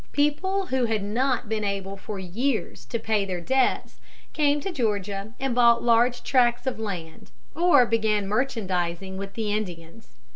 [0.13, 3.99] People who had not been able for years to pay their debts
[4.33, 10.15] came to Georgia and bought large tracts of land or began merchandising with the Indians.